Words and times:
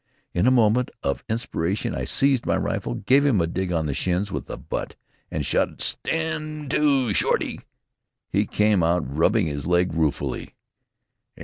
In 0.33 0.47
a 0.47 0.49
moment 0.49 0.89
of 1.03 1.23
inspiration 1.29 1.93
I 1.93 2.05
seized 2.05 2.47
my 2.47 2.57
rifle, 2.57 2.95
gave 2.95 3.23
him 3.23 3.39
a 3.39 3.45
dig 3.45 3.71
in 3.71 3.85
the 3.85 3.93
shins 3.93 4.31
with 4.31 4.47
the 4.47 4.57
butt, 4.57 4.95
and 5.29 5.45
shouted, 5.45 5.79
"Stand 5.79 6.71
to, 6.71 7.13
Shorty!" 7.13 7.59
He 8.31 8.47
came 8.47 8.81
out 8.81 9.03
rubbing 9.07 9.45
his 9.45 9.67
leg 9.67 9.93
ruefully. 9.93 10.55